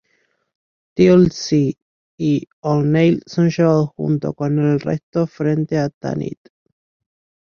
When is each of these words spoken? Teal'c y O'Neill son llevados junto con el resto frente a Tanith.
Teal'c 0.95 1.59
y 2.17 2.47
O'Neill 2.63 3.21
son 3.27 3.51
llevados 3.51 3.89
junto 3.89 4.33
con 4.33 4.57
el 4.57 4.79
resto 4.79 5.27
frente 5.27 5.77
a 5.77 5.89
Tanith. 5.91 6.47